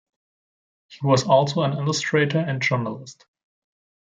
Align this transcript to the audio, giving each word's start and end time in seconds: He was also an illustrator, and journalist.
He 0.87 1.05
was 1.05 1.27
also 1.27 1.61
an 1.61 1.73
illustrator, 1.73 2.39
and 2.39 2.59
journalist. 2.59 3.27